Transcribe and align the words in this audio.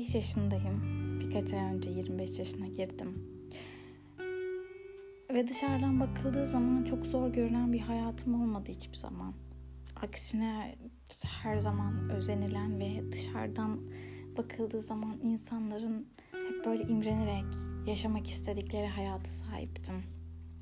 25 0.00 0.14
yaşındayım. 0.14 0.80
Birkaç 1.20 1.52
ay 1.52 1.60
önce 1.60 1.90
25 1.90 2.38
yaşına 2.38 2.66
girdim. 2.66 3.24
Ve 5.34 5.48
dışarıdan 5.48 6.00
bakıldığı 6.00 6.46
zaman 6.46 6.84
çok 6.84 7.06
zor 7.06 7.28
görünen 7.28 7.72
bir 7.72 7.80
hayatım 7.80 8.42
olmadı 8.42 8.70
hiçbir 8.72 8.96
zaman. 8.96 9.34
Aksine 10.02 10.76
her 11.42 11.58
zaman 11.58 12.10
özenilen 12.10 12.80
ve 12.80 13.12
dışarıdan 13.12 13.80
bakıldığı 14.36 14.80
zaman 14.80 15.18
insanların 15.22 16.08
hep 16.32 16.64
böyle 16.66 16.82
imrenerek 16.82 17.54
yaşamak 17.86 18.26
istedikleri 18.26 18.86
hayatı 18.86 19.30
sahiptim. 19.30 20.02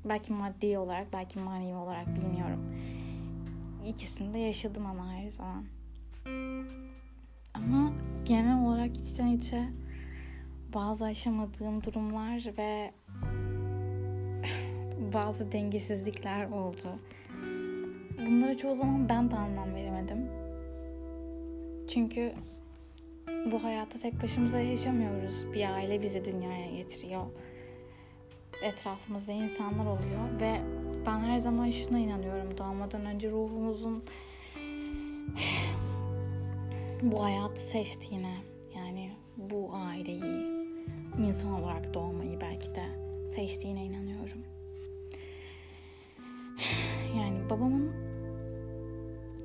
Belki 0.05 0.33
maddi 0.33 0.77
olarak, 0.77 1.13
belki 1.13 1.39
manevi 1.39 1.75
olarak 1.75 2.07
bilmiyorum. 2.15 2.75
İkisini 3.87 4.33
de 4.33 4.37
yaşadım 4.37 4.85
ama 4.85 5.13
her 5.13 5.29
zaman. 5.29 5.65
Ama 7.53 7.93
genel 8.29 8.65
olarak 8.65 8.97
içten 8.97 9.27
içe 9.27 9.63
bazı 10.73 11.05
aşamadığım 11.05 11.83
durumlar 11.83 12.57
ve 12.57 12.91
bazı 15.13 15.51
dengesizlikler 15.51 16.45
oldu. 16.45 16.99
Bunlara 18.25 18.57
çoğu 18.57 18.75
zaman 18.75 19.09
ben 19.09 19.31
de 19.31 19.35
anlam 19.35 19.75
veremedim. 19.75 20.29
Çünkü 21.87 22.33
bu 23.51 23.63
hayatta 23.63 23.99
tek 23.99 24.23
başımıza 24.23 24.59
yaşamıyoruz. 24.59 25.53
Bir 25.53 25.73
aile 25.73 26.01
bizi 26.01 26.25
dünyaya 26.25 26.71
getiriyor. 26.71 27.25
Etrafımızda 28.63 29.31
insanlar 29.31 29.85
oluyor 29.85 30.41
ve 30.41 30.61
ben 31.05 31.19
her 31.19 31.39
zaman 31.39 31.69
şuna 31.69 31.99
inanıyorum. 31.99 32.57
Doğmadan 32.57 33.05
önce 33.05 33.31
ruhumuzun 33.31 34.03
bu 37.01 37.23
hayatı 37.23 37.61
seçtiğine 37.61 38.35
yani 38.75 39.11
bu 39.37 39.69
aileyi 39.73 40.47
insan 41.27 41.51
olarak 41.51 41.93
doğmayı 41.93 42.41
belki 42.41 42.75
de 42.75 42.85
seçtiğine 43.25 43.85
inanıyorum. 43.85 44.43
Yani 47.17 47.49
babamın 47.49 47.91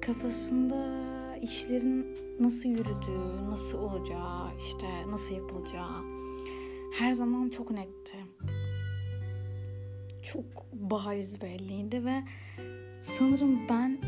kafasında 0.00 1.04
işlerin 1.36 2.16
nasıl 2.40 2.68
yürüdüğü, 2.68 3.50
nasıl 3.50 3.78
olacağı, 3.78 4.56
işte 4.58 4.86
nasıl 5.10 5.34
yapılacağı 5.34 6.02
her 6.98 7.12
zaman 7.12 7.48
çok 7.48 7.70
netti. 7.70 8.16
Çok 10.22 10.44
bariz 10.72 11.42
belliydi 11.42 12.04
ve 12.04 12.22
sanırım 13.00 13.68
ben 13.68 13.98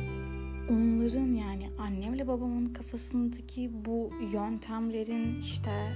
onların 0.71 1.35
yani 1.35 1.71
annemle 1.79 2.29
babamın 2.29 2.73
kafasındaki 2.73 3.71
bu 3.85 4.11
yöntemlerin 4.33 5.41
işte 5.41 5.93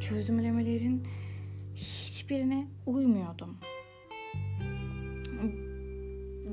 çözümlemelerin 0.00 1.02
hiçbirine 1.74 2.66
uymuyordum. 2.86 3.56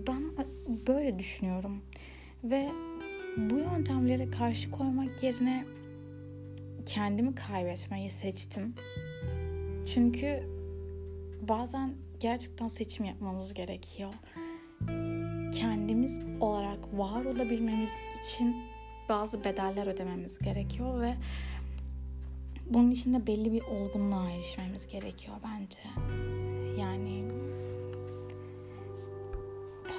Ben 0.08 0.23
böyle 0.88 1.19
düşünüyorum 1.19 1.81
ve 2.44 2.69
bu 3.38 3.58
yöntemlere 3.58 4.31
karşı 4.31 4.72
koymak 4.72 5.23
yerine 5.23 5.66
kendimi 6.86 7.36
kaybetmeyi 7.36 8.09
seçtim. 8.09 8.75
Çünkü 9.94 10.44
bazen 11.41 11.95
gerçekten 12.19 12.67
seçim 12.67 13.06
yapmamız 13.06 13.53
gerekiyor. 13.53 14.14
Kendimiz 16.04 16.40
olarak 16.40 16.80
var 16.94 17.26
olabilmemiz 17.26 17.92
için 18.20 18.56
bazı 19.09 19.44
bedeller 19.44 19.88
ödememiz 19.88 20.40
gerekiyor 20.40 21.02
ve 21.02 21.16
bunun 22.69 22.91
için 22.91 23.14
de 23.14 23.28
belli 23.28 23.52
bir 23.53 23.62
olgunluğa 23.62 24.30
erişmemiz 24.30 24.88
gerekiyor 24.88 25.38
bence. 25.44 25.80
Yani 26.80 27.24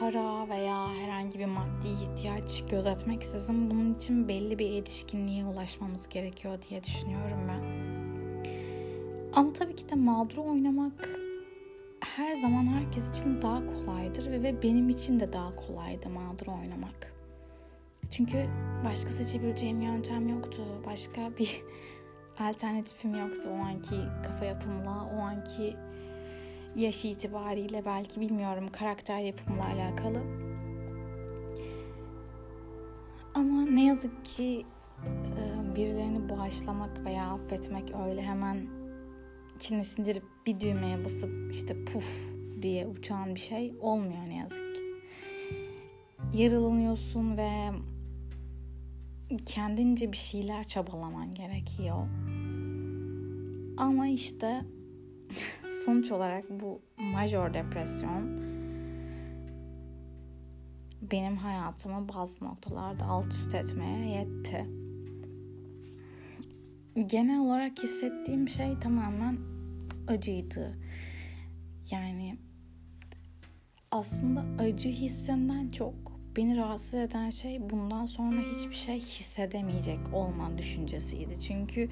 para 0.00 0.48
veya 0.48 0.94
herhangi 0.94 1.38
bir 1.38 1.46
maddi 1.46 1.88
ihtiyaç 1.88 2.64
gözetmeksizin 2.70 3.70
bunun 3.70 3.94
için 3.94 4.28
belli 4.28 4.58
bir 4.58 4.70
erişkinliğe 4.72 5.44
ulaşmamız 5.44 6.08
gerekiyor 6.08 6.58
diye 6.68 6.84
düşünüyorum 6.84 7.40
ben. 7.48 7.64
Ama 9.32 9.52
tabii 9.52 9.76
ki 9.76 9.88
de 9.88 9.94
mağdur 9.94 10.38
oynamak 10.38 11.23
her 12.16 12.36
zaman 12.36 12.66
herkes 12.66 13.10
için 13.10 13.42
daha 13.42 13.66
kolaydır 13.66 14.30
ve 14.30 14.62
benim 14.62 14.88
için 14.88 15.20
de 15.20 15.32
daha 15.32 15.56
kolaydı 15.56 16.08
mağdur 16.08 16.46
oynamak. 16.46 17.14
Çünkü 18.10 18.46
başka 18.84 19.10
seçebileceğim 19.10 19.80
yöntem 19.80 20.28
yoktu. 20.28 20.62
Başka 20.86 21.36
bir 21.38 21.62
alternatifim 22.38 23.14
yoktu 23.14 23.48
o 23.52 23.54
anki 23.54 23.96
kafa 24.26 24.44
yapımla, 24.44 25.10
o 25.16 25.20
anki 25.20 25.76
yaş 26.76 27.04
itibariyle 27.04 27.84
belki 27.84 28.20
bilmiyorum 28.20 28.68
karakter 28.72 29.18
yapımla 29.18 29.64
alakalı. 29.64 30.22
Ama 33.34 33.62
ne 33.62 33.84
yazık 33.84 34.24
ki 34.24 34.66
birilerini 35.76 36.28
bağışlamak 36.28 37.04
veya 37.04 37.26
affetmek 37.26 37.92
öyle 38.06 38.22
hemen 38.22 38.83
içine 39.56 39.84
sindirip 39.84 40.24
bir 40.46 40.60
düğmeye 40.60 41.04
basıp 41.04 41.52
işte 41.52 41.84
puf 41.84 42.34
diye 42.62 42.86
uçan 42.86 43.34
bir 43.34 43.40
şey 43.40 43.74
olmuyor 43.80 44.28
ne 44.28 44.36
yazık 44.36 44.74
ki. 44.74 44.80
Yaralanıyorsun 46.34 47.36
ve 47.36 47.70
kendince 49.46 50.12
bir 50.12 50.16
şeyler 50.16 50.64
çabalaman 50.64 51.34
gerekiyor. 51.34 52.06
Ama 53.76 54.08
işte 54.08 54.64
sonuç 55.84 56.12
olarak 56.12 56.50
bu 56.50 56.82
major 56.96 57.54
depresyon 57.54 58.38
benim 61.10 61.36
hayatımı 61.36 62.08
bazı 62.08 62.44
noktalarda 62.44 63.04
alt 63.04 63.26
üst 63.26 63.54
etmeye 63.54 64.10
yetti. 64.10 64.83
Genel 66.94 67.40
olarak 67.40 67.82
hissettiğim 67.82 68.48
şey 68.48 68.78
tamamen 68.78 69.38
acıydı. 70.08 70.78
Yani 71.90 72.36
aslında 73.90 74.62
acı 74.62 74.88
hissinden 74.88 75.70
çok 75.70 75.94
beni 76.36 76.56
rahatsız 76.56 76.94
eden 76.94 77.30
şey 77.30 77.70
bundan 77.70 78.06
sonra 78.06 78.40
hiçbir 78.40 78.74
şey 78.74 79.00
hissedemeyecek 79.00 79.98
olman 80.12 80.58
düşüncesiydi. 80.58 81.40
Çünkü 81.40 81.88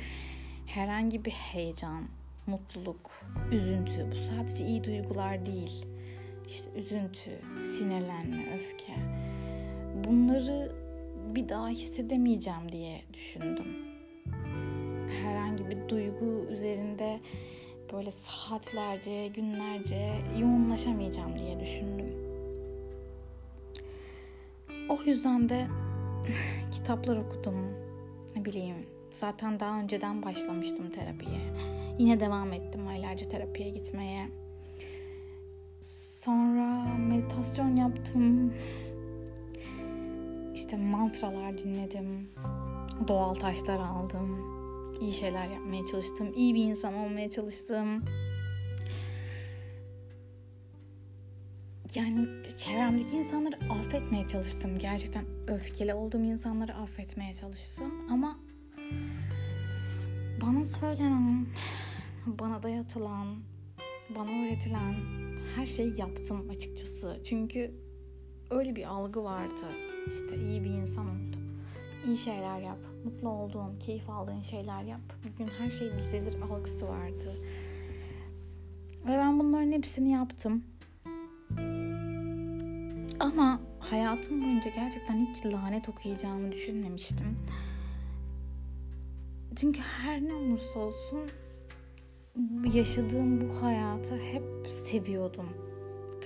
herhangi 0.66 1.24
bir 1.24 1.30
heyecan, 1.30 2.04
mutluluk, 2.46 3.10
üzüntü 3.52 4.10
bu 4.12 4.16
sadece 4.16 4.66
iyi 4.66 4.84
duygular 4.84 5.46
değil. 5.46 5.86
İşte 6.48 6.70
üzüntü, 6.76 7.30
sinirlenme, 7.64 8.54
öfke. 8.54 8.94
Bunları 10.04 10.72
bir 11.34 11.48
daha 11.48 11.68
hissedemeyeceğim 11.68 12.72
diye 12.72 13.02
düşündüm. 13.12 13.91
Herhangi 15.22 15.70
bir 15.70 15.88
duygu 15.88 16.46
üzerinde 16.50 17.20
böyle 17.92 18.10
saatlerce, 18.10 19.28
günlerce 19.28 20.12
yoğunlaşamayacağım 20.40 21.38
diye 21.38 21.60
düşündüm. 21.60 22.06
O 24.88 24.98
yüzden 25.06 25.48
de 25.48 25.66
kitaplar 26.72 27.16
okudum. 27.16 27.54
Ne 28.36 28.44
bileyim, 28.44 28.86
zaten 29.10 29.60
daha 29.60 29.80
önceden 29.80 30.22
başlamıştım 30.22 30.90
terapiye. 30.90 31.40
Yine 31.98 32.20
devam 32.20 32.52
ettim 32.52 32.88
aylarca 32.88 33.28
terapiye 33.28 33.70
gitmeye. 33.70 34.28
Sonra 36.24 36.84
meditasyon 36.98 37.76
yaptım. 37.76 38.52
İşte 40.54 40.76
mantralar 40.76 41.58
dinledim. 41.58 42.28
Doğal 43.08 43.34
taşlar 43.34 43.78
aldım. 43.78 44.61
İyi 45.02 45.12
şeyler 45.12 45.46
yapmaya 45.46 45.84
çalıştım. 45.84 46.32
İyi 46.36 46.54
bir 46.54 46.64
insan 46.64 46.94
olmaya 46.94 47.30
çalıştım. 47.30 48.04
Yani 51.94 52.28
çevremdeki 52.58 53.16
insanları 53.16 53.56
affetmeye 53.70 54.28
çalıştım. 54.28 54.78
Gerçekten 54.78 55.24
öfkeli 55.48 55.94
olduğum 55.94 56.22
insanları 56.22 56.74
affetmeye 56.74 57.34
çalıştım. 57.34 57.92
Ama 58.10 58.38
bana 60.42 60.64
söylenen, 60.64 61.46
bana 62.26 62.62
dayatılan, 62.62 63.26
bana 64.16 64.30
öğretilen 64.30 64.94
her 65.56 65.66
şeyi 65.66 66.00
yaptım 66.00 66.50
açıkçası. 66.50 67.20
Çünkü 67.24 67.74
öyle 68.50 68.76
bir 68.76 68.84
algı 68.84 69.24
vardı. 69.24 69.66
İşte 70.10 70.36
iyi 70.36 70.64
bir 70.64 70.70
insan 70.70 71.06
ol. 71.06 71.41
İyi 72.06 72.16
şeyler 72.16 72.60
yap. 72.60 72.78
Mutlu 73.04 73.28
olduğun, 73.28 73.78
keyif 73.78 74.10
aldığın 74.10 74.42
şeyler 74.42 74.82
yap. 74.82 75.00
Bugün 75.24 75.50
her 75.58 75.70
şey 75.70 75.90
düzelir 75.98 76.40
algısı 76.40 76.88
vardı. 76.88 77.36
Ve 79.04 79.08
ben 79.08 79.38
bunların 79.38 79.72
hepsini 79.72 80.10
yaptım. 80.10 80.64
Ama 83.20 83.60
hayatım 83.80 84.42
boyunca 84.42 84.70
gerçekten 84.70 85.26
hiç 85.26 85.46
lanet 85.46 85.88
okuyacağımı 85.88 86.52
düşünmemiştim. 86.52 87.38
Çünkü 89.56 89.80
her 89.80 90.22
ne 90.22 90.34
olursa 90.34 90.78
olsun 90.78 91.20
yaşadığım 92.74 93.40
bu 93.40 93.62
hayatı 93.62 94.16
hep 94.16 94.66
seviyordum. 94.66 95.48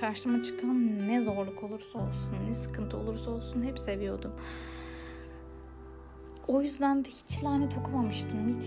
Karşıma 0.00 0.42
çıkan 0.42 1.08
ne 1.08 1.20
zorluk 1.20 1.64
olursa 1.64 1.98
olsun, 1.98 2.32
ne 2.48 2.54
sıkıntı 2.54 2.96
olursa 2.96 3.30
olsun 3.30 3.62
hep 3.62 3.78
seviyordum. 3.78 4.32
O 6.48 6.62
yüzden 6.62 7.04
de 7.04 7.08
hiç 7.08 7.44
lanet 7.44 7.78
okumamıştım. 7.78 8.48
Hiç 8.48 8.66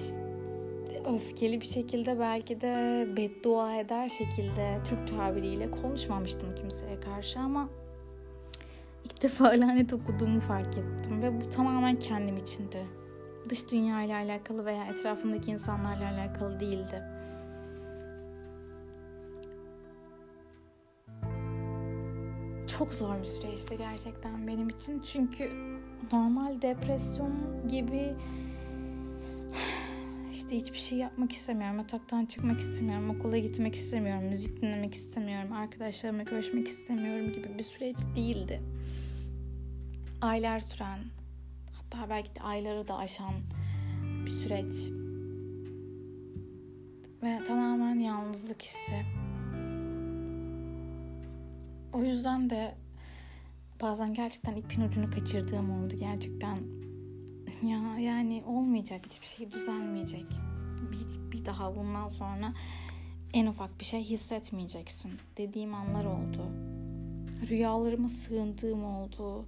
öfkeli 1.16 1.62
bir 1.62 1.66
şekilde 1.66 2.20
belki 2.20 2.62
de 2.62 3.08
beddua 3.18 3.76
eder 3.76 4.10
şekilde 4.10 4.80
Türk 4.86 5.08
tabiriyle 5.08 5.72
konuşmamıştım 5.72 6.56
kimseye 6.56 7.00
karşı 7.00 7.40
ama 7.40 7.70
ilk 9.06 9.24
defa 9.24 9.46
lanet 9.60 9.94
okuduğumu 9.94 10.40
fark 10.40 10.78
ettim 10.78 11.22
ve 11.22 11.42
bu 11.42 11.50
tamamen 11.50 12.00
kendim 12.00 12.38
içindi. 12.38 12.86
Dış 13.50 13.72
dünya 13.72 14.02
ile 14.02 14.16
alakalı 14.16 14.66
veya 14.66 14.86
etrafımdaki 14.86 15.52
insanlarla 15.52 16.10
alakalı 16.12 16.60
değildi. 16.60 17.19
Çok 22.80 22.94
zor 22.94 23.20
bir 23.20 23.26
süreçti 23.26 23.78
gerçekten 23.78 24.48
benim 24.48 24.70
için. 24.70 25.00
Çünkü 25.00 25.52
normal 26.12 26.62
depresyon 26.62 27.34
gibi 27.68 28.16
işte 30.34 30.56
hiçbir 30.56 30.78
şey 30.78 30.98
yapmak 30.98 31.31
istemiyorum. 31.31 31.78
Yataktan 31.78 32.26
çıkmak 32.26 32.60
istemiyorum. 32.60 33.10
Okula 33.10 33.38
gitmek 33.38 33.76
istemiyorum. 33.76 34.24
Müzik 34.24 34.62
dinlemek 34.62 34.94
istemiyorum. 34.94 35.54
Arkadaşlarımla 35.54 36.24
görüşmek 36.24 36.68
istemiyorum 36.68 37.31
gibi 37.34 37.58
bir 37.58 37.64
süreç 37.64 37.98
değildi. 38.16 38.62
Aylar 40.22 40.60
süren, 40.60 41.00
hatta 41.74 42.10
belki 42.10 42.36
de 42.36 42.42
ayları 42.42 42.88
da 42.88 42.98
aşan 42.98 43.34
bir 44.26 44.31
süreç. 44.31 44.92
Ve 47.24 47.44
tamamen 47.48 48.00
yalnızlık 48.00 48.62
hissi. 48.62 49.19
O 51.94 52.03
yüzden 52.03 52.50
de 52.50 52.75
bazen 53.81 54.13
gerçekten 54.13 54.56
ipin 54.56 54.81
ucunu 54.81 55.12
kaçırdığım 55.12 55.71
oldu. 55.71 55.95
Gerçekten 56.00 56.57
ya 57.63 58.00
yani 58.00 58.44
olmayacak 58.47 59.06
hiçbir 59.06 59.27
şey 59.27 59.51
düzelmeyecek. 59.51 60.25
Bir, 60.91 61.31
bir 61.31 61.45
daha 61.45 61.75
bundan 61.75 62.09
sonra 62.09 62.53
en 63.33 63.45
ufak 63.45 63.80
bir 63.80 63.86
şey 63.86 64.03
hissetmeyeceksin 64.03 65.12
dediğim 65.38 65.74
anlar 65.74 66.06
oldu. 66.06 66.51
Rüyalarıma 67.50 68.09
sığındığım 68.09 68.85
oldu. 68.85 69.45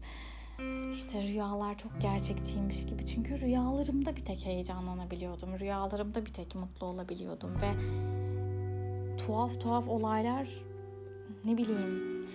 İşte 0.92 1.28
rüyalar 1.28 1.78
çok 1.78 2.02
gerçekçiymiş 2.02 2.86
gibi. 2.86 3.06
Çünkü 3.06 3.42
rüyalarımda 3.42 4.16
bir 4.16 4.26
tek 4.26 4.46
heyecanlanabiliyordum. 4.46 5.60
Rüyalarımda 5.60 6.26
bir 6.26 6.34
tek 6.34 6.56
mutlu 6.56 6.86
olabiliyordum 6.88 7.52
ve 7.62 7.72
tuhaf 9.18 9.60
tuhaf 9.60 9.88
olaylar 9.88 10.48
ne 11.46 11.58
bileyim 11.58 12.26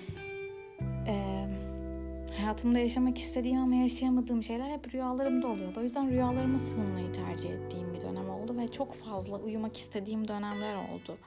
e, 1.07 1.47
hayatımda 2.39 2.79
yaşamak 2.79 3.19
istediğim 3.19 3.59
ama 3.59 3.75
yaşayamadığım 3.75 4.43
şeyler 4.43 4.71
hep 4.71 4.95
rüyalarımda 4.95 5.49
oluyordu. 5.49 5.81
O 5.81 5.83
yüzden 5.83 6.11
rüyalarıma 6.11 6.59
sığınmayı 6.59 7.13
tercih 7.13 7.51
ettiğim 7.51 7.95
bir 7.95 8.01
dönem 8.01 8.31
oldu 8.31 8.57
ve 8.59 8.69
çok 8.69 8.95
fazla 8.95 9.39
uyumak 9.39 9.77
istediğim 9.77 10.29
dönemler 10.29 10.75
oldu. 10.75 11.19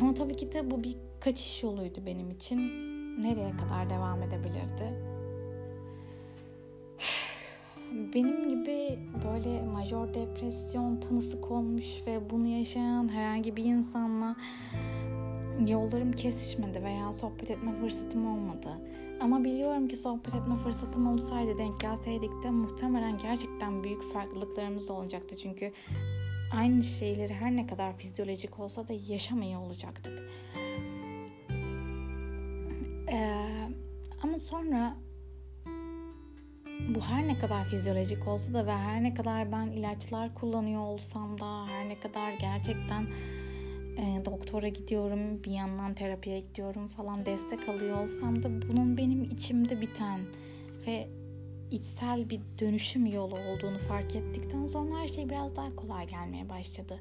Ama 0.00 0.14
tabii 0.14 0.36
ki 0.36 0.52
de 0.52 0.70
bu 0.70 0.84
bir 0.84 0.96
kaçış 1.20 1.62
yoluydu 1.62 2.06
benim 2.06 2.30
için. 2.30 2.58
Nereye 3.22 3.50
kadar 3.56 3.90
devam 3.90 4.22
edebilirdi? 4.22 5.09
Benim 8.14 8.48
gibi 8.48 8.98
böyle 9.24 9.62
major 9.62 10.14
depresyon 10.14 11.00
tanısı 11.00 11.40
konmuş 11.40 11.86
ve 12.06 12.30
bunu 12.30 12.46
yaşayan 12.46 13.08
herhangi 13.08 13.56
bir 13.56 13.64
insanla 13.64 14.36
yollarım 15.66 16.12
kesişmedi 16.12 16.82
veya 16.84 17.12
sohbet 17.12 17.50
etme 17.50 17.72
fırsatım 17.80 18.26
olmadı. 18.26 18.78
Ama 19.20 19.44
biliyorum 19.44 19.88
ki 19.88 19.96
sohbet 19.96 20.34
etme 20.34 20.56
fırsatım 20.56 21.06
olsaydı 21.06 21.58
denk 21.58 21.80
gelseydik 21.80 22.42
de 22.42 22.50
muhtemelen 22.50 23.18
gerçekten 23.18 23.84
büyük 23.84 24.12
farklılıklarımız 24.12 24.90
olacaktı. 24.90 25.36
Çünkü 25.36 25.72
aynı 26.56 26.82
şeyleri 26.82 27.34
her 27.34 27.56
ne 27.56 27.66
kadar 27.66 27.98
fizyolojik 27.98 28.60
olsa 28.60 28.88
da 28.88 28.92
yaşamıyor 28.92 29.60
olacaktık. 29.60 30.30
Ee, 33.12 33.68
ama 34.22 34.38
sonra 34.38 34.96
bu 36.88 37.00
her 37.00 37.28
ne 37.28 37.38
kadar 37.38 37.64
fizyolojik 37.64 38.28
olsa 38.28 38.54
da 38.54 38.66
ve 38.66 38.72
her 38.72 39.02
ne 39.02 39.14
kadar 39.14 39.52
ben 39.52 39.66
ilaçlar 39.66 40.34
kullanıyor 40.34 40.80
olsam 40.80 41.40
da 41.40 41.66
her 41.66 41.88
ne 41.88 42.00
kadar 42.00 42.32
gerçekten 42.32 43.06
e, 43.98 44.24
doktora 44.24 44.68
gidiyorum 44.68 45.44
bir 45.44 45.50
yandan 45.50 45.94
terapiye 45.94 46.40
gidiyorum 46.40 46.86
falan 46.86 47.26
destek 47.26 47.68
alıyor 47.68 48.02
olsam 48.02 48.42
da 48.42 48.68
bunun 48.68 48.96
benim 48.96 49.24
içimde 49.24 49.80
biten 49.80 50.20
ve 50.86 51.08
içsel 51.70 52.30
bir 52.30 52.40
dönüşüm 52.58 53.06
yolu 53.06 53.34
olduğunu 53.34 53.78
fark 53.78 54.16
ettikten 54.16 54.66
sonra 54.66 54.98
her 54.98 55.08
şey 55.08 55.28
biraz 55.28 55.56
daha 55.56 55.76
kolay 55.76 56.06
gelmeye 56.06 56.48
başladı. 56.48 57.00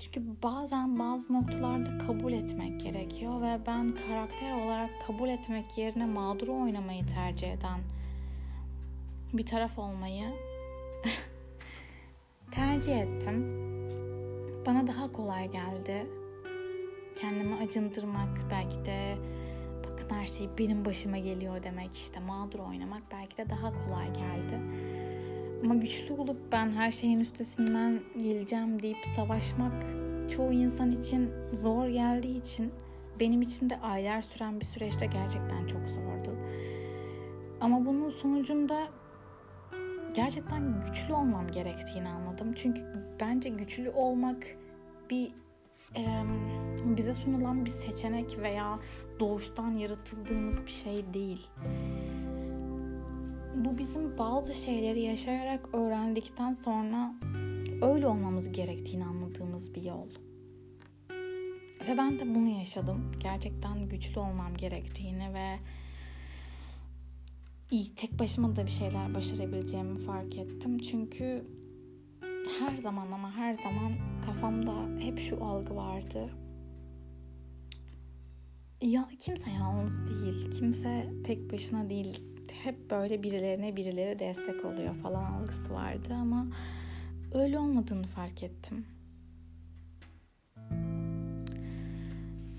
Çünkü 0.00 0.22
bazen 0.42 0.98
bazı 0.98 1.32
noktalarda 1.32 1.98
kabul 1.98 2.32
etmek 2.32 2.80
gerekiyor 2.80 3.42
ve 3.42 3.60
ben 3.66 3.94
karakter 4.08 4.64
olarak 4.64 4.90
kabul 5.06 5.28
etmek 5.28 5.78
yerine 5.78 6.06
mağduru 6.06 6.62
oynamayı 6.62 7.06
tercih 7.06 7.52
eden 7.52 7.80
bir 9.32 9.46
taraf 9.46 9.78
olmayı 9.78 10.24
tercih 12.50 13.00
ettim. 13.00 13.46
Bana 14.66 14.86
daha 14.86 15.12
kolay 15.12 15.50
geldi. 15.50 16.06
Kendimi 17.16 17.54
acındırmak 17.54 18.38
belki 18.50 18.84
de 18.84 19.16
bakın 19.84 20.10
her 20.10 20.26
şey 20.26 20.48
benim 20.58 20.84
başıma 20.84 21.18
geliyor 21.18 21.62
demek 21.62 21.96
işte 21.96 22.20
mağdur 22.20 22.58
oynamak 22.58 23.02
belki 23.12 23.36
de 23.36 23.50
daha 23.50 23.72
kolay 23.72 24.12
geldi. 24.14 24.60
Ama 25.64 25.74
güçlü 25.74 26.14
olup 26.14 26.52
ben 26.52 26.70
her 26.70 26.92
şeyin 26.92 27.20
üstesinden 27.20 28.00
geleceğim 28.18 28.82
deyip 28.82 28.98
savaşmak 29.16 29.82
çoğu 30.36 30.52
insan 30.52 30.90
için 30.90 31.30
zor 31.52 31.88
geldiği 31.88 32.40
için 32.40 32.72
benim 33.20 33.42
için 33.42 33.70
de 33.70 33.80
aylar 33.80 34.22
süren 34.22 34.60
bir 34.60 34.64
süreçte 34.64 35.06
gerçekten 35.06 35.66
çok 35.66 35.90
zordu. 35.90 36.36
Ama 37.60 37.86
bunun 37.86 38.10
sonucunda 38.10 38.88
gerçekten 40.14 40.80
güçlü 40.80 41.14
olmam 41.14 41.50
gerektiğini 41.50 42.08
anladım. 42.08 42.52
Çünkü 42.56 42.82
bence 43.20 43.48
güçlü 43.48 43.90
olmak 43.90 44.56
bir 45.10 45.32
e, 45.96 46.22
bize 46.84 47.14
sunulan 47.14 47.64
bir 47.64 47.70
seçenek 47.70 48.38
veya 48.38 48.78
doğuştan 49.20 49.70
yaratıldığımız 49.70 50.66
bir 50.66 50.70
şey 50.70 51.14
değil. 51.14 51.46
Bu 53.54 53.78
bizim 53.78 54.18
bazı 54.18 54.54
şeyleri 54.54 55.00
yaşayarak 55.00 55.74
öğrendikten 55.74 56.52
sonra 56.52 57.14
öyle 57.82 58.06
olmamız 58.06 58.52
gerektiğini 58.52 59.04
anladığımız 59.04 59.74
bir 59.74 59.82
yol. 59.84 60.08
Ve 61.88 61.98
ben 61.98 62.18
de 62.18 62.34
bunu 62.34 62.48
yaşadım. 62.48 63.12
Gerçekten 63.18 63.88
güçlü 63.88 64.20
olmam 64.20 64.54
gerektiğini 64.54 65.34
ve 65.34 65.58
iyi 67.72 67.94
tek 67.94 68.18
başıma 68.18 68.56
da 68.56 68.66
bir 68.66 68.70
şeyler 68.70 69.14
başarabileceğimi 69.14 69.98
fark 69.98 70.36
ettim. 70.36 70.78
Çünkü 70.78 71.44
her 72.58 72.76
zaman 72.76 73.12
ama 73.12 73.32
her 73.32 73.54
zaman 73.54 73.92
kafamda 74.26 75.00
hep 75.00 75.18
şu 75.18 75.44
algı 75.44 75.76
vardı. 75.76 76.30
Ya 78.82 79.08
kimse 79.18 79.50
yalnız 79.50 80.00
değil. 80.08 80.50
Kimse 80.50 81.12
tek 81.24 81.52
başına 81.52 81.90
değil. 81.90 82.20
Hep 82.62 82.90
böyle 82.90 83.22
birilerine 83.22 83.76
birileri 83.76 84.18
destek 84.18 84.64
oluyor 84.64 84.94
falan 84.94 85.32
algısı 85.32 85.74
vardı 85.74 86.14
ama 86.14 86.46
öyle 87.34 87.58
olmadığını 87.58 88.06
fark 88.06 88.42
ettim. 88.42 88.86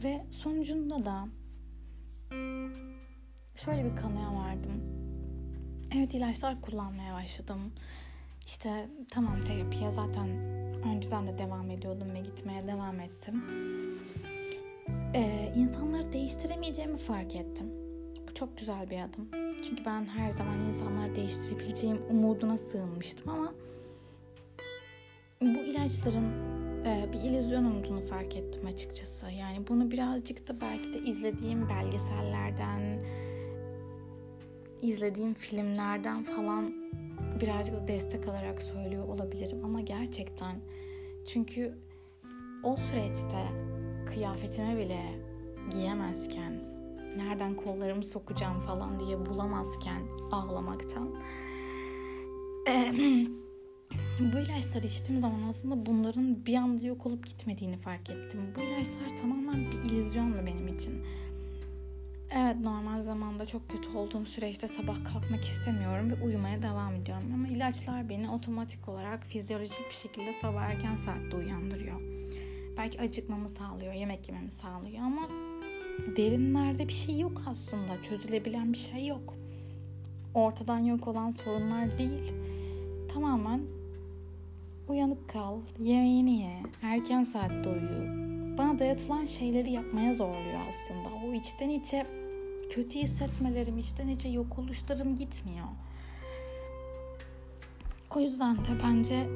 Ve 0.03 0.25
sonucunda 0.31 1.05
da 1.05 1.27
şöyle 3.55 3.85
bir 3.85 3.95
kanıya 3.95 4.33
vardım. 4.33 4.92
Evet 5.95 6.13
ilaçlar 6.13 6.61
kullanmaya 6.61 7.13
başladım. 7.13 7.71
İşte 8.45 8.89
tamam 9.11 9.43
terapiye 9.43 9.91
zaten 9.91 10.29
önceden 10.85 11.27
de 11.27 11.37
devam 11.37 11.71
ediyordum 11.71 12.13
ve 12.13 12.19
gitmeye 12.19 12.67
devam 12.67 12.99
ettim. 12.99 13.43
Ee, 15.15 15.53
insanları 15.55 16.13
değiştiremeyeceğimi 16.13 16.97
fark 16.97 17.35
ettim. 17.35 17.67
Bu 18.27 18.33
çok 18.33 18.57
güzel 18.57 18.89
bir 18.89 18.99
adım. 18.99 19.29
Çünkü 19.67 19.85
ben 19.85 20.05
her 20.05 20.31
zaman 20.31 20.59
insanları 20.59 21.15
değiştirebileceğim 21.15 22.01
umuduna 22.09 22.57
sığınmıştım 22.57 23.29
ama 23.29 23.53
bu 25.41 25.59
ilaçların 25.59 26.31
e, 26.85 27.09
bir 27.13 27.19
illüzyon 27.19 27.65
olduğunu 27.65 28.01
fark 28.01 28.35
ettim 28.35 28.65
açıkçası. 28.65 29.25
Yani 29.31 29.67
bunu 29.67 29.91
birazcık 29.91 30.47
da 30.47 30.61
belki 30.61 30.93
de 30.93 30.99
izlediğim 30.99 31.69
belgesellerden, 31.69 32.99
izlediğim 34.83 35.33
filmlerden 35.33 36.23
falan 36.23 36.73
birazcık 37.41 37.75
da 37.75 37.87
destek 37.87 38.27
alarak 38.27 38.61
söylüyor 38.61 39.07
olabilirim 39.07 39.65
ama 39.65 39.81
gerçekten 39.81 40.55
çünkü 41.27 41.73
o 42.63 42.77
süreçte 42.77 43.47
kıyafetime 44.05 44.77
bile 44.77 45.01
giyemezken 45.71 46.53
nereden 47.17 47.55
kollarımı 47.55 48.03
sokacağım 48.03 48.59
falan 48.59 48.99
diye 48.99 49.25
bulamazken 49.25 50.01
ağlamaktan 50.31 51.09
bu 54.19 54.37
ilaçları 54.37 54.87
içtiğim 54.87 55.19
zaman 55.19 55.41
aslında 55.49 55.85
bunların 55.85 56.45
bir 56.45 56.55
anda 56.55 56.87
yok 56.87 57.05
olup 57.05 57.25
gitmediğini 57.25 57.77
fark 57.77 58.09
ettim. 58.09 58.41
Bu 58.55 58.61
ilaçlar 58.61 59.17
tamamen 59.21 59.71
bir 59.71 59.77
illüzyondu 59.77 60.37
benim 60.45 60.67
için. 60.67 61.05
Evet 62.35 62.55
normal 62.63 63.01
zamanda 63.01 63.45
çok 63.45 63.69
kötü 63.69 63.97
olduğum 63.97 64.25
süreçte 64.25 64.67
sabah 64.67 65.03
kalkmak 65.13 65.43
istemiyorum 65.43 66.11
ve 66.11 66.23
uyumaya 66.23 66.61
devam 66.61 66.95
ediyorum. 66.95 67.31
Ama 67.33 67.47
ilaçlar 67.47 68.09
beni 68.09 68.29
otomatik 68.29 68.89
olarak 68.89 69.23
fizyolojik 69.23 69.89
bir 69.89 69.95
şekilde 69.95 70.33
sabah 70.41 70.61
erken 70.61 70.95
saatte 70.95 71.37
uyandırıyor. 71.37 72.01
Belki 72.77 73.01
acıkmamı 73.01 73.49
sağlıyor, 73.49 73.93
yemek 73.93 74.29
yememi 74.29 74.51
sağlıyor 74.51 75.03
ama 75.03 75.29
derinlerde 76.17 76.87
bir 76.87 76.93
şey 76.93 77.19
yok 77.19 77.41
aslında. 77.47 78.01
Çözülebilen 78.01 78.73
bir 78.73 78.77
şey 78.77 79.07
yok. 79.07 79.33
Ortadan 80.33 80.79
yok 80.79 81.07
olan 81.07 81.31
sorunlar 81.31 81.97
değil. 81.97 82.33
Tamamen 83.13 83.61
uyanık 84.87 85.29
kal, 85.29 85.59
yemeğini 85.79 86.41
ye, 86.41 86.63
erken 86.81 87.23
saatte 87.23 87.69
uyu. 87.69 88.23
Bana 88.57 88.79
dayatılan 88.79 89.25
şeyleri 89.25 89.71
yapmaya 89.71 90.13
zorluyor 90.13 90.59
aslında. 90.69 91.09
O 91.25 91.33
içten 91.33 91.69
içe 91.69 92.22
kötü 92.69 92.99
hissetmelerim, 92.99 93.77
içten 93.77 94.07
içe 94.07 94.29
yok 94.29 94.59
oluşlarım 94.59 95.15
gitmiyor. 95.15 95.67
O 98.15 98.19
yüzden 98.19 98.55
de 98.55 98.69
bence 98.83 99.27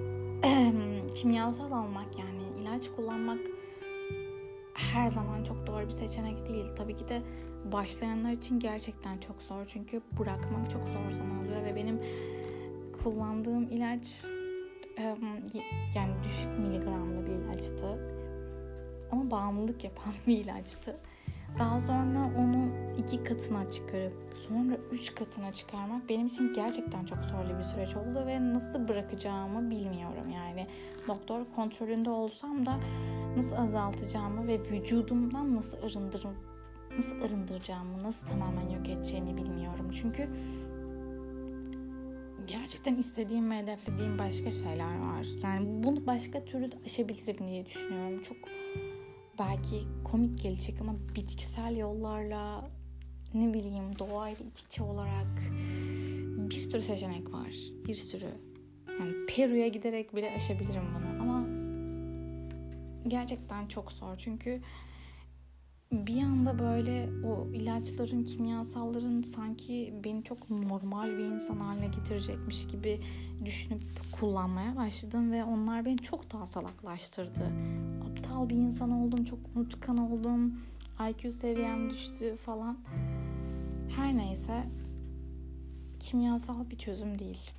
kimyasal 1.14 1.72
almak 1.72 2.20
yani 2.20 2.62
ilaç 2.62 2.90
kullanmak 2.96 3.40
her 4.74 5.08
zaman 5.08 5.44
çok 5.44 5.68
doğru 5.68 5.86
bir 5.86 5.92
seçenek 5.92 6.48
değil. 6.48 6.66
Tabii 6.76 6.96
ki 6.96 7.08
de 7.08 7.22
başlayanlar 7.72 8.32
için 8.32 8.60
gerçekten 8.60 9.18
çok 9.18 9.42
zor. 9.44 9.66
Çünkü 9.66 10.02
bırakmak 10.20 10.70
çok 10.72 10.88
zor 10.88 11.12
zaman 11.12 11.40
oluyor 11.40 11.64
ve 11.64 11.76
benim 11.76 12.02
kullandığım 13.04 13.64
ilaç 13.64 14.26
yani 15.96 16.14
düşük 16.24 16.60
miligramlı 16.60 17.26
bir 17.26 17.32
ilaçtı. 17.32 18.18
Ama 19.12 19.32
bağımlılık 19.32 19.84
yapan 19.84 20.14
bir 20.28 20.38
ilaçtı. 20.38 20.98
Daha 21.60 21.80
sonra 21.80 22.32
onu 22.38 22.70
iki 22.98 23.24
katına 23.24 23.72
çıkarıp 23.72 24.14
sonra 24.36 24.78
üç 24.92 25.16
katına 25.16 25.54
çıkarmak 25.54 26.10
benim 26.10 26.28
için 26.28 26.54
gerçekten 26.54 27.06
çok 27.06 27.18
zorlu 27.24 27.58
bir 27.58 27.64
süreç 27.64 27.96
oldu 27.96 28.26
ve 28.28 28.54
nasıl 28.54 28.88
bırakacağımı 28.88 29.70
bilmiyorum 29.70 30.30
yani. 30.34 30.68
Doktor 31.08 31.42
kontrolünde 31.56 32.10
olsam 32.10 32.66
da 32.66 32.80
nasıl 33.38 33.56
azaltacağımı 33.56 34.48
ve 34.48 34.60
vücudumdan 34.60 35.56
nasıl 35.56 35.78
arındır 35.78 36.28
nasıl 36.98 37.22
arındıracağımı, 37.22 38.04
nasıl 38.04 38.28
tamamen 38.28 38.70
yok 38.70 38.90
edeceğimi 38.90 39.38
bilmiyorum. 39.38 39.90
Çünkü 40.02 40.30
gerçekten 42.48 42.96
istediğim 42.96 43.52
ve 43.52 43.58
hedeflediğim 43.58 44.20
başka 44.20 44.52
şeyler 44.52 45.00
var. 45.00 45.28
Yani 45.44 45.84
bunu 45.84 46.08
başka 46.08 46.46
türlü 46.46 46.70
aşabilirim 46.86 47.48
diye 47.48 47.66
düşünüyorum. 47.66 48.22
Çok 48.22 48.38
belki 49.40 49.88
komik 50.04 50.44
gelecek 50.44 50.82
ama 50.82 50.96
bitkisel 51.16 51.78
yollarla 51.78 52.70
ne 53.34 53.54
bileyim 53.54 54.00
doğayla 54.00 54.46
iç 54.52 54.62
içe 54.62 54.84
olarak 54.84 55.52
bir 56.38 56.56
sürü 56.56 56.82
seçenek 56.82 57.34
var. 57.34 57.54
Bir 57.88 57.96
sürü. 57.96 58.32
Yani 59.00 59.26
Peru'ya 59.28 59.68
giderek 59.68 60.16
bile 60.16 60.36
aşabilirim 60.36 60.84
bunu 60.96 61.22
ama 61.22 61.48
gerçekten 63.08 63.68
çok 63.68 63.92
zor 63.92 64.16
çünkü 64.18 64.62
bir 65.92 66.22
anda 66.22 66.60
böyle 66.60 67.10
o 67.28 67.48
ilaçların, 67.54 68.24
kimyasalların 68.24 69.22
sanki 69.22 69.94
beni 70.04 70.24
çok 70.24 70.50
normal 70.50 71.18
bir 71.18 71.24
insan 71.24 71.58
haline 71.58 71.88
getirecekmiş 71.88 72.68
gibi 72.68 73.02
düşünüp 73.46 73.84
kullanmaya 74.12 74.76
başladım 74.76 75.32
ve 75.32 75.44
onlar 75.44 75.86
beni 75.86 75.98
çok 75.98 76.34
daha 76.34 76.48
salaklaştırdı. 76.48 77.52
Aptal 78.18 78.50
bir 78.50 78.56
insan 78.56 78.92
oldum, 78.92 79.24
çok 79.24 79.40
unutkan 79.56 79.98
oldum, 79.98 80.60
IQ 81.10 81.32
seviyem 81.32 81.90
düştü 81.90 82.36
falan. 82.36 82.78
Her 83.96 84.18
neyse 84.18 84.64
kimyasal 86.00 86.70
bir 86.70 86.78
çözüm 86.78 87.20
değil. 87.20 87.52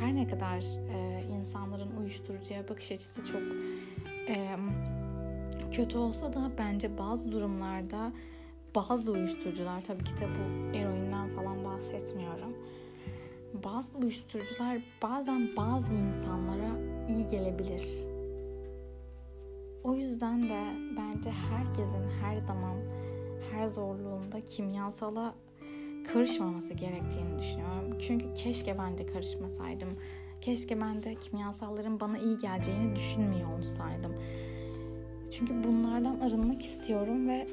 Her 0.00 0.14
ne 0.14 0.28
kadar 0.28 0.58
e, 0.94 1.24
insanların 1.30 1.96
uyuşturucuya 1.96 2.68
bakış 2.68 2.92
açısı 2.92 3.24
çok 3.24 3.42
e, 4.28 4.56
kötü 5.72 5.98
olsa 5.98 6.32
da 6.32 6.50
bence 6.58 6.98
bazı 6.98 7.32
durumlarda 7.32 8.12
bazı 8.74 9.12
uyuşturucular 9.12 9.84
tabii 9.84 10.04
ki 10.04 10.12
de 10.12 10.28
bu 10.28 10.76
eroinden 10.76 11.28
falan 11.36 11.64
bahsetmiyorum. 11.64 12.56
Bazı 13.64 13.98
uyuşturucular 13.98 14.78
bazen 15.02 15.56
bazı 15.56 15.94
insanlara 15.94 16.78
iyi 17.08 17.26
gelebilir. 17.26 18.13
O 19.84 19.94
yüzden 19.94 20.42
de 20.42 20.62
bence 20.96 21.30
herkesin 21.30 22.08
her 22.22 22.38
zaman 22.38 22.76
her 23.52 23.66
zorluğunda 23.66 24.40
kimyasala 24.40 25.34
karışmaması 26.12 26.74
gerektiğini 26.74 27.38
düşünüyorum. 27.38 27.98
Çünkü 28.00 28.34
keşke 28.34 28.78
ben 28.78 28.98
de 28.98 29.06
karışmasaydım. 29.06 29.88
Keşke 30.40 30.80
ben 30.80 31.02
de 31.02 31.14
kimyasalların 31.14 32.00
bana 32.00 32.18
iyi 32.18 32.38
geleceğini 32.38 32.96
düşünmüyor 32.96 33.58
olsaydım. 33.58 34.14
Çünkü 35.30 35.64
bunlardan 35.64 36.20
arınmak 36.20 36.62
istiyorum 36.62 37.28
ve 37.28 37.46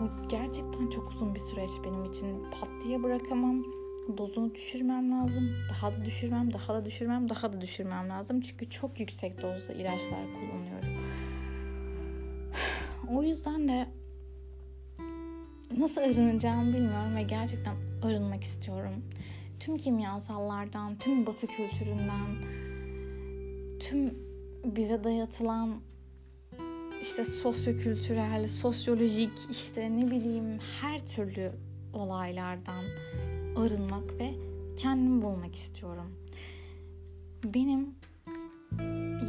bu 0.00 0.28
gerçekten 0.28 0.90
çok 0.90 1.10
uzun 1.10 1.34
bir 1.34 1.40
süreç 1.40 1.70
benim 1.84 2.04
için. 2.04 2.42
Pat 2.50 2.70
diye 2.84 3.02
bırakamam. 3.02 3.81
Dozunu 4.18 4.54
düşürmem 4.54 5.10
lazım. 5.10 5.50
Daha 5.70 5.94
da 5.94 6.04
düşürmem, 6.04 6.52
daha 6.52 6.74
da 6.74 6.84
düşürmem, 6.84 7.28
daha 7.28 7.52
da 7.52 7.60
düşürmem 7.60 8.08
lazım. 8.08 8.40
Çünkü 8.40 8.70
çok 8.70 9.00
yüksek 9.00 9.42
dozda 9.42 9.72
ilaçlar 9.72 10.24
kullanıyorum. 10.32 11.02
O 13.10 13.22
yüzden 13.22 13.68
de 13.68 13.88
nasıl 15.78 16.00
arınacağımı 16.00 16.74
bilmiyorum 16.74 17.16
ve 17.16 17.22
gerçekten 17.22 17.76
arınmak 18.02 18.42
istiyorum. 18.42 19.04
Tüm 19.60 19.76
kimyasallardan, 19.76 20.98
tüm 20.98 21.26
batı 21.26 21.46
kültüründen, 21.46 22.42
tüm 23.80 24.14
bize 24.64 25.04
dayatılan 25.04 25.80
işte 27.00 27.24
sosyokültürel, 27.24 28.46
sosyolojik 28.46 29.32
işte 29.50 29.96
ne 29.96 30.10
bileyim 30.10 30.58
her 30.80 31.06
türlü 31.06 31.52
olaylardan 31.92 32.84
arınmak 33.56 34.18
ve 34.18 34.34
kendimi 34.76 35.22
bulmak 35.22 35.54
istiyorum. 35.54 36.12
Benim 37.44 37.94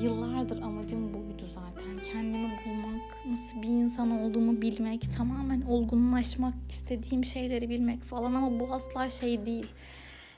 yıllardır 0.02 0.62
amacım 0.62 1.14
buydu 1.14 1.46
zaten. 1.54 2.02
Kendimi 2.12 2.60
bulmak, 2.66 3.02
nasıl 3.30 3.62
bir 3.62 3.68
insan 3.68 4.12
olduğumu 4.12 4.62
bilmek, 4.62 5.12
tamamen 5.18 5.62
olgunlaşmak, 5.62 6.54
istediğim 6.70 7.26
şeyleri 7.26 7.70
bilmek 7.70 8.04
falan 8.04 8.34
ama 8.34 8.60
bu 8.60 8.74
asla 8.74 9.10
şey 9.10 9.46
değil. 9.46 9.66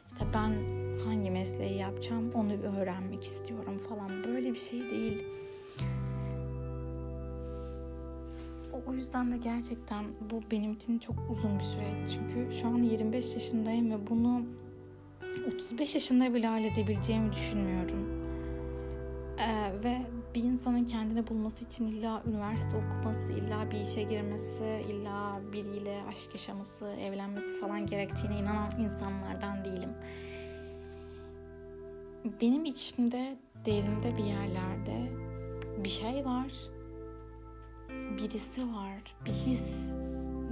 İşte 0.07 0.25
ben 0.33 0.53
hangi 1.05 1.31
mesleği 1.31 1.77
yapacağım 1.77 2.31
onu 2.33 2.53
öğrenmek 2.53 3.23
istiyorum 3.23 3.81
falan. 3.89 4.23
Böyle 4.23 4.53
bir 4.53 4.59
şey 4.59 4.89
değil. 4.89 5.23
O 8.87 8.93
yüzden 8.93 9.31
de 9.31 9.37
gerçekten 9.37 10.05
bu 10.31 10.41
benim 10.51 10.73
için 10.73 10.99
çok 10.99 11.15
uzun 11.29 11.59
bir 11.59 11.63
süreç. 11.63 12.11
Çünkü 12.13 12.57
şu 12.61 12.67
an 12.67 12.83
25 12.83 13.33
yaşındayım 13.33 13.91
ve 13.91 14.07
bunu 14.07 14.41
35 15.47 15.95
yaşında 15.95 16.33
bile 16.33 16.47
halledebileceğimi 16.47 17.33
düşünmüyorum. 17.33 18.25
Ee, 19.39 19.83
ve 19.83 20.01
bir 20.35 20.43
insanın 20.43 20.85
kendini 20.85 21.27
bulması 21.27 21.65
için 21.65 21.87
illa 21.87 22.23
üniversite 22.27 22.77
okuması, 22.77 23.33
illa 23.33 23.71
bir 23.71 23.79
işe 23.79 24.03
girmesi, 24.03 24.81
illa 24.89 25.41
biriyle 25.53 26.01
aşk 26.09 26.29
yaşaması, 26.33 26.85
evlenmesi 26.85 27.59
falan 27.61 27.85
gerektiğine 27.85 28.39
inanan 28.39 28.71
insanlardan 28.79 29.65
değilim. 29.65 29.89
Benim 32.41 32.65
içimde 32.65 33.37
derinde 33.65 34.17
bir 34.17 34.23
yerlerde 34.23 35.11
bir 35.83 35.89
şey 35.89 36.25
var 36.25 36.74
birisi 37.89 38.61
var, 38.61 39.15
bir 39.25 39.31
his, 39.31 39.91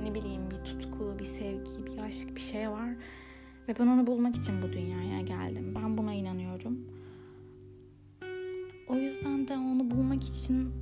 ne 0.03 0.13
bileyim 0.13 0.51
bir 0.51 0.55
tutku, 0.55 1.15
bir 1.19 1.23
sevgi, 1.23 1.85
bir 1.85 1.97
aşk, 1.97 2.35
bir 2.35 2.41
şey 2.41 2.69
var. 2.69 2.89
Ve 3.67 3.75
ben 3.79 3.87
onu 3.87 4.07
bulmak 4.07 4.35
için 4.35 4.61
bu 4.61 4.73
dünyaya 4.73 5.21
geldim. 5.21 5.73
Ben 5.75 5.97
buna 5.97 6.13
inanıyorum. 6.13 6.79
O 8.87 8.95
yüzden 8.95 9.47
de 9.47 9.57
onu 9.57 9.91
bulmak 9.91 10.23
için 10.23 10.73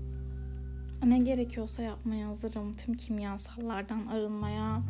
ne 1.05 1.19
gerekiyorsa 1.19 1.81
yapmaya 1.81 2.27
hazırım. 2.27 2.73
Tüm 2.73 2.93
kimyasallardan 2.93 4.07
arınmaya, 4.07 4.81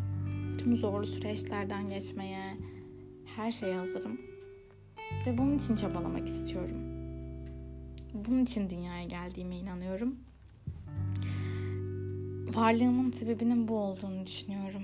tüm 0.57 0.75
zorlu 0.75 1.05
süreçlerden 1.05 1.89
geçmeye, 1.89 2.57
her 3.35 3.51
şeye 3.51 3.75
hazırım. 3.75 4.21
Ve 5.25 5.37
bunun 5.37 5.57
için 5.57 5.75
çabalamak 5.75 6.27
istiyorum. 6.27 6.77
Bunun 8.13 8.43
için 8.43 8.69
dünyaya 8.69 9.03
geldiğime 9.03 9.57
inanıyorum. 9.57 10.15
Varlığımın 12.55 13.11
sebebinin 13.11 13.67
bu 13.67 13.77
olduğunu 13.79 14.25
düşünüyorum. 14.27 14.83